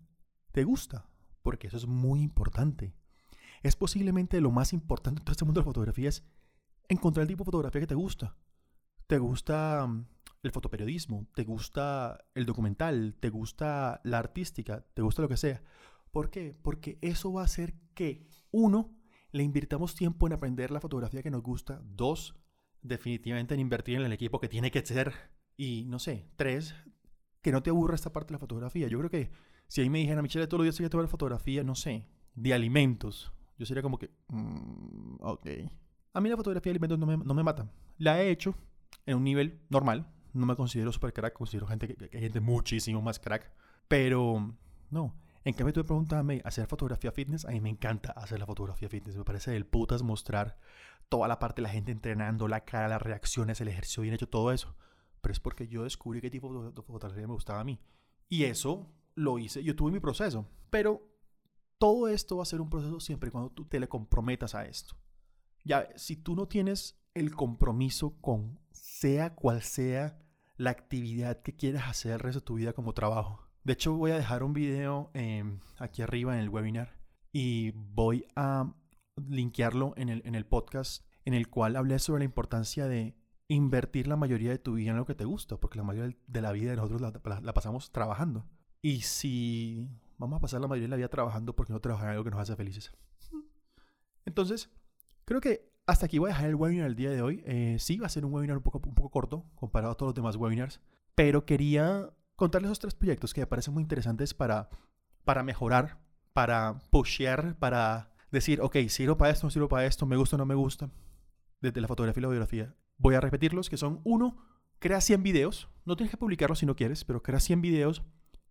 te 0.50 0.64
gusta, 0.64 1.06
porque 1.42 1.66
eso 1.66 1.76
es 1.76 1.86
muy 1.86 2.22
importante. 2.22 2.94
Es 3.62 3.76
posiblemente 3.76 4.40
lo 4.40 4.50
más 4.50 4.72
importante 4.72 5.20
en 5.20 5.24
todo 5.24 5.32
este 5.32 5.44
mundo 5.44 5.60
de 5.60 5.64
fotografía 5.64 6.08
es 6.08 6.24
encontrar 6.88 7.22
el 7.22 7.28
tipo 7.28 7.44
de 7.44 7.46
fotografía 7.46 7.80
que 7.80 7.86
te 7.86 7.94
gusta. 7.94 8.36
Te 9.06 9.18
gusta 9.18 9.86
mm, 9.86 10.06
el 10.42 10.50
fotoperiodismo, 10.50 11.28
te 11.34 11.44
gusta 11.44 12.24
el 12.34 12.44
documental, 12.44 13.14
te 13.20 13.30
gusta 13.30 14.00
la 14.04 14.18
artística, 14.18 14.84
te 14.94 15.02
gusta 15.02 15.22
lo 15.22 15.28
que 15.28 15.36
sea. 15.36 15.62
¿Por 16.10 16.30
qué? 16.30 16.56
Porque 16.60 16.98
eso 17.00 17.32
va 17.32 17.42
a 17.42 17.46
hacer 17.46 17.74
que, 17.94 18.26
uno, 18.50 18.94
le 19.30 19.44
invirtamos 19.44 19.94
tiempo 19.94 20.26
en 20.26 20.34
aprender 20.34 20.70
la 20.70 20.80
fotografía 20.80 21.22
que 21.22 21.30
nos 21.30 21.42
gusta. 21.42 21.80
Dos, 21.84 22.34
definitivamente 22.82 23.54
en 23.54 23.60
invertir 23.60 23.98
en 23.98 24.04
el 24.04 24.12
equipo 24.12 24.40
que 24.40 24.48
tiene 24.48 24.70
que 24.70 24.84
ser. 24.84 25.14
Y 25.56 25.84
no 25.86 25.98
sé, 25.98 26.28
tres, 26.36 26.74
que 27.40 27.52
no 27.52 27.62
te 27.62 27.70
aburra 27.70 27.94
esta 27.94 28.12
parte 28.12 28.28
de 28.28 28.34
la 28.34 28.40
fotografía. 28.40 28.88
Yo 28.88 28.98
creo 28.98 29.10
que 29.10 29.30
si 29.68 29.80
ahí 29.80 29.88
me 29.88 30.00
dijeran, 30.00 30.22
Michelle, 30.22 30.46
todos 30.46 30.58
los 30.58 30.64
días 30.66 30.80
hay 30.80 30.86
que 30.86 30.90
tomar 30.90 31.08
fotografía, 31.08 31.64
no 31.64 31.74
sé, 31.74 32.08
de 32.34 32.52
alimentos, 32.52 33.32
yo 33.62 33.66
sería 33.66 33.82
como 33.82 33.98
que, 33.98 34.10
mm, 34.28 35.16
ok. 35.20 35.46
A 36.14 36.20
mí 36.20 36.28
la 36.28 36.36
fotografía 36.36 36.70
de 36.70 36.74
alimentos 36.74 36.98
no 36.98 37.06
me, 37.06 37.16
no 37.16 37.32
me 37.32 37.42
mata. 37.42 37.70
La 37.98 38.20
he 38.20 38.30
hecho 38.30 38.54
en 39.06 39.16
un 39.16 39.24
nivel 39.24 39.60
normal. 39.70 40.12
No 40.32 40.46
me 40.46 40.56
considero 40.56 40.90
super 40.92 41.12
crack, 41.12 41.34
considero 41.34 41.66
gente 41.66 41.94
que, 41.94 42.18
gente 42.18 42.40
muchísimo 42.40 43.00
más 43.00 43.18
crack. 43.18 43.52
Pero 43.88 44.54
no. 44.90 45.14
En 45.44 45.54
cambio, 45.54 45.72
tú 45.72 45.80
me 45.80 45.84
preguntas 45.84 46.24
hacer 46.44 46.66
fotografía 46.66 47.12
fitness. 47.12 47.44
A 47.44 47.50
mí 47.50 47.60
me 47.60 47.70
encanta 47.70 48.12
hacer 48.12 48.38
la 48.38 48.46
fotografía 48.46 48.88
fitness. 48.88 49.16
Me 49.16 49.24
parece 49.24 49.50
del 49.52 49.66
putas 49.66 50.02
mostrar 50.02 50.58
toda 51.08 51.28
la 51.28 51.38
parte 51.38 51.62
de 51.62 51.68
la 51.68 51.72
gente 51.72 51.92
entrenando, 51.92 52.48
la 52.48 52.64
cara, 52.64 52.88
las 52.88 53.02
reacciones, 53.02 53.60
el 53.60 53.68
ejercicio 53.68 54.02
bien 54.02 54.14
hecho, 54.14 54.28
todo 54.28 54.52
eso. 54.52 54.74
Pero 55.20 55.32
es 55.32 55.40
porque 55.40 55.68
yo 55.68 55.84
descubrí 55.84 56.20
qué 56.20 56.30
tipo 56.30 56.52
de 56.62 56.82
fotografía 56.82 57.26
me 57.26 57.34
gustaba 57.34 57.60
a 57.60 57.64
mí. 57.64 57.78
Y 58.28 58.44
eso 58.44 58.90
lo 59.14 59.38
hice, 59.38 59.62
yo 59.62 59.76
tuve 59.76 59.92
mi 59.92 60.00
proceso, 60.00 60.48
pero 60.70 61.11
todo 61.82 62.06
esto 62.06 62.36
va 62.36 62.44
a 62.44 62.46
ser 62.46 62.60
un 62.60 62.70
proceso 62.70 63.00
siempre 63.00 63.26
y 63.26 63.32
cuando 63.32 63.50
tú 63.50 63.64
te 63.64 63.80
le 63.80 63.88
comprometas 63.88 64.54
a 64.54 64.66
esto. 64.66 64.94
Ya, 65.64 65.88
si 65.96 66.14
tú 66.14 66.36
no 66.36 66.46
tienes 66.46 67.02
el 67.12 67.34
compromiso 67.34 68.20
con 68.20 68.60
sea 68.70 69.34
cual 69.34 69.62
sea 69.62 70.16
la 70.56 70.70
actividad 70.70 71.42
que 71.42 71.56
quieras 71.56 71.88
hacer 71.88 72.12
el 72.12 72.20
resto 72.20 72.38
de 72.38 72.44
tu 72.44 72.54
vida 72.54 72.72
como 72.72 72.94
trabajo. 72.94 73.48
De 73.64 73.72
hecho, 73.72 73.96
voy 73.96 74.12
a 74.12 74.16
dejar 74.16 74.44
un 74.44 74.52
video 74.52 75.10
em, 75.14 75.58
aquí 75.76 76.02
arriba 76.02 76.34
en 76.34 76.42
el 76.42 76.50
webinar 76.50 77.00
y 77.32 77.72
voy 77.72 78.28
a 78.36 78.72
linkearlo 79.16 79.94
en 79.96 80.08
el, 80.08 80.22
en 80.24 80.36
el 80.36 80.46
podcast 80.46 81.04
en 81.24 81.34
el 81.34 81.50
cual 81.50 81.74
hablé 81.74 81.98
sobre 81.98 82.20
la 82.20 82.26
importancia 82.26 82.86
de 82.86 83.16
invertir 83.48 84.06
la 84.06 84.14
mayoría 84.14 84.50
de 84.50 84.60
tu 84.60 84.74
vida 84.74 84.92
en 84.92 84.98
lo 84.98 85.04
que 85.04 85.16
te 85.16 85.24
gusta, 85.24 85.58
porque 85.58 85.78
la 85.78 85.84
mayoría 85.84 86.16
de 86.28 86.42
la 86.42 86.52
vida 86.52 86.70
de 86.70 86.76
nosotros 86.76 87.00
la 87.00 87.54
pasamos 87.54 87.90
trabajando. 87.90 88.46
Y 88.80 89.00
si 89.00 89.88
vamos 90.22 90.38
a 90.38 90.40
pasar 90.40 90.60
la 90.60 90.68
mayoría 90.68 90.86
de 90.86 90.90
la 90.90 90.96
vida 90.96 91.08
trabajando, 91.08 91.54
porque 91.54 91.72
no 91.72 91.80
trabajar 91.80 92.06
en 92.06 92.12
algo 92.12 92.24
que 92.24 92.30
nos 92.30 92.40
hace 92.40 92.54
felices? 92.56 92.92
Entonces, 94.24 94.70
creo 95.24 95.40
que 95.40 95.72
hasta 95.86 96.06
aquí 96.06 96.18
voy 96.18 96.30
a 96.30 96.34
dejar 96.34 96.48
el 96.48 96.54
webinar 96.54 96.86
el 96.86 96.94
día 96.94 97.10
de 97.10 97.22
hoy. 97.22 97.42
Eh, 97.44 97.76
sí, 97.80 97.98
va 97.98 98.06
a 98.06 98.10
ser 98.10 98.24
un 98.24 98.32
webinar 98.32 98.56
un 98.56 98.62
poco, 98.62 98.80
un 98.86 98.94
poco 98.94 99.10
corto 99.10 99.44
comparado 99.56 99.92
a 99.92 99.96
todos 99.96 100.10
los 100.10 100.14
demás 100.14 100.36
webinars, 100.36 100.80
pero 101.14 101.44
quería 101.44 102.10
contarles 102.36 102.68
esos 102.68 102.78
tres 102.78 102.94
proyectos 102.94 103.34
que 103.34 103.40
me 103.40 103.46
parecen 103.46 103.74
muy 103.74 103.82
interesantes 103.82 104.32
para, 104.32 104.68
para 105.24 105.42
mejorar, 105.42 105.98
para 106.32 106.78
pushear, 106.90 107.58
para 107.58 108.12
decir, 108.30 108.60
ok, 108.60 108.76
sirvo 108.88 109.16
para 109.16 109.32
esto, 109.32 109.50
sirvo 109.50 109.68
para 109.68 109.86
esto, 109.86 110.06
me 110.06 110.16
gusta 110.16 110.36
o 110.36 110.38
no 110.38 110.46
me 110.46 110.54
gusta, 110.54 110.88
desde 111.60 111.80
la 111.80 111.88
fotografía 111.88 112.20
y 112.20 112.22
la 112.22 112.28
biografía. 112.28 112.74
Voy 112.96 113.16
a 113.16 113.20
repetirlos, 113.20 113.68
que 113.68 113.76
son, 113.76 114.00
uno, 114.04 114.36
crea 114.78 115.00
100 115.00 115.22
videos, 115.22 115.68
no 115.84 115.96
tienes 115.96 116.12
que 116.12 116.16
publicarlos 116.16 116.60
si 116.60 116.66
no 116.66 116.76
quieres, 116.76 117.04
pero 117.04 117.22
crea 117.22 117.40
100 117.40 117.60
videos 117.60 118.02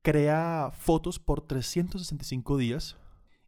crea 0.01 0.71
fotos 0.73 1.19
por 1.19 1.41
365 1.41 2.57
días 2.57 2.97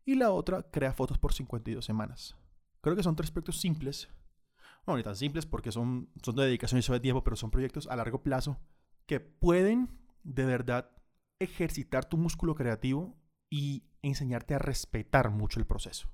y 0.05 0.15
la 0.15 0.31
otra 0.31 0.63
crea 0.63 0.93
fotos 0.93 1.17
por 1.17 1.33
52 1.33 1.83
semanas. 1.83 2.35
Creo 2.81 2.95
que 2.95 3.03
son 3.03 3.15
tres 3.15 3.31
proyectos 3.31 3.59
simples. 3.59 4.09
Bueno, 4.85 4.97
ni 4.97 5.03
tan 5.03 5.15
simples 5.15 5.45
porque 5.45 5.71
son, 5.71 6.09
son 6.21 6.35
de 6.35 6.45
dedicación 6.45 6.79
y 6.79 6.81
sobre 6.81 6.99
tiempo, 6.99 7.23
pero 7.23 7.35
son 7.35 7.51
proyectos 7.51 7.87
a 7.87 7.95
largo 7.95 8.21
plazo 8.21 8.59
que 9.05 9.19
pueden 9.19 9.89
de 10.23 10.45
verdad 10.45 10.89
ejercitar 11.39 12.05
tu 12.05 12.17
músculo 12.17 12.55
creativo 12.55 13.17
y 13.49 13.83
enseñarte 14.01 14.55
a 14.55 14.59
respetar 14.59 15.29
mucho 15.29 15.59
el 15.59 15.65
proceso. 15.65 16.09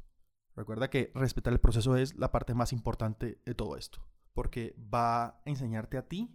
Recuerda 0.55 0.89
que 0.89 1.11
respetar 1.15 1.53
el 1.53 1.59
proceso 1.59 1.95
es 1.95 2.15
la 2.15 2.31
parte 2.31 2.53
más 2.53 2.73
importante 2.73 3.41
de 3.45 3.55
todo 3.55 3.77
esto, 3.77 4.05
porque 4.33 4.75
va 4.93 5.25
a 5.25 5.41
enseñarte 5.45 5.97
a 5.97 6.07
ti 6.07 6.29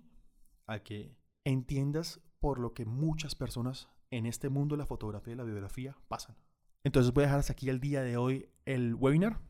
a 0.66 0.80
que 0.80 1.16
entiendas 1.44 2.20
por 2.40 2.58
lo 2.58 2.74
que 2.74 2.84
muchas 2.84 3.34
personas 3.34 3.88
en 4.16 4.26
este 4.26 4.48
mundo 4.48 4.76
la 4.76 4.86
fotografía 4.86 5.34
y 5.34 5.36
la 5.36 5.44
biografía 5.44 5.96
pasan. 6.08 6.36
Entonces 6.84 7.12
voy 7.12 7.22
a 7.22 7.26
dejar 7.26 7.40
hasta 7.40 7.52
aquí 7.52 7.68
el 7.68 7.80
día 7.80 8.02
de 8.02 8.16
hoy 8.16 8.48
el 8.66 8.94
webinar. 8.94 9.40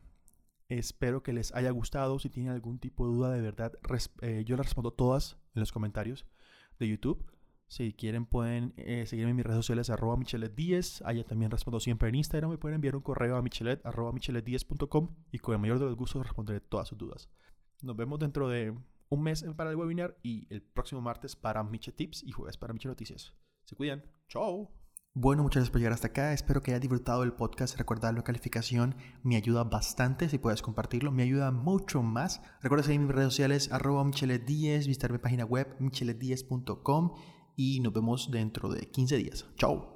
Espero 0.69 1.21
que 1.21 1.33
les 1.33 1.53
haya 1.53 1.69
gustado. 1.71 2.17
Si 2.19 2.29
tienen 2.29 2.51
algún 2.51 2.79
tipo 2.79 3.07
de 3.07 3.13
duda, 3.13 3.31
de 3.31 3.41
verdad, 3.41 3.73
eh, 4.21 4.43
yo 4.45 4.55
les 4.55 4.65
respondo 4.65 4.91
todas 4.91 5.37
en 5.53 5.59
los 5.59 5.71
comentarios 5.71 6.25
de 6.79 6.87
YouTube. 6.87 7.25
Si 7.67 7.93
quieren, 7.93 8.25
pueden 8.25 8.73
eh, 8.77 9.05
seguirme 9.05 9.31
en 9.31 9.35
mis 9.37 9.45
redes 9.45 9.57
sociales, 9.57 9.89
arroba 9.89 10.15
michelet10. 10.15 11.01
Allá 11.05 11.23
también 11.23 11.51
respondo 11.51 11.79
siempre 11.79 12.09
en 12.09 12.15
Instagram. 12.15 12.51
Me 12.51 12.57
pueden 12.57 12.75
enviar 12.75 12.95
un 12.95 13.01
correo 13.01 13.35
a 13.37 13.41
michelet, 13.41 13.85
arroba 13.85 14.11
michelet10.com 14.11 15.15
y 15.31 15.39
con 15.39 15.53
el 15.53 15.59
mayor 15.59 15.79
de 15.79 15.85
los 15.85 15.95
gustos 15.95 16.23
responderé 16.23 16.61
todas 16.61 16.87
sus 16.87 16.97
dudas. 16.97 17.29
Nos 17.81 17.95
vemos 17.95 18.19
dentro 18.19 18.49
de 18.49 18.75
un 19.09 19.23
mes 19.23 19.45
para 19.55 19.69
el 19.71 19.75
webinar 19.75 20.17
y 20.23 20.47
el 20.53 20.61
próximo 20.61 21.01
martes 21.01 21.35
para 21.35 21.63
Miche 21.63 21.91
Tips 21.91 22.23
y 22.23 22.31
jueves 22.31 22.57
para 22.57 22.73
Miche 22.73 22.87
Noticias. 22.87 23.33
Se 23.65 23.75
cuidan. 23.75 24.03
Chao. 24.27 24.71
Bueno, 25.17 25.43
muchas 25.43 25.61
gracias 25.61 25.71
por 25.71 25.79
llegar 25.79 25.93
hasta 25.93 26.07
acá. 26.07 26.33
Espero 26.33 26.61
que 26.61 26.71
hayas 26.71 26.81
disfrutado 26.81 27.21
del 27.21 27.31
podcast. 27.31 27.77
Recuerda 27.77 28.11
la 28.11 28.21
calificación 28.21 28.95
me 29.23 29.37
ayuda 29.37 29.63
bastante. 29.63 30.27
Si 30.27 30.37
puedes 30.37 30.61
compartirlo, 30.61 31.11
me 31.13 31.23
ayuda 31.23 31.51
mucho 31.51 32.03
más. 32.03 32.41
Recuerda 32.61 32.83
seguir 32.83 32.99
mis 32.99 33.11
redes 33.11 33.29
sociales, 33.31 33.71
arroba 33.71 34.03
michelet10, 34.03 34.87
visitar 34.87 35.13
mi 35.13 35.19
página 35.19 35.45
web 35.45 35.77
michelet10.com 35.79 37.13
y 37.55 37.79
nos 37.79 37.93
vemos 37.93 38.29
dentro 38.29 38.67
de 38.67 38.89
15 38.91 39.15
días. 39.15 39.45
Chao. 39.55 39.94